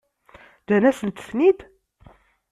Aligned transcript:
Ǧǧan-asent-ten-id? 0.63 1.59